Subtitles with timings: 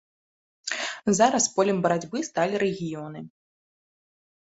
[1.19, 3.19] Зараз полем барацьбы сталі рэгіёны.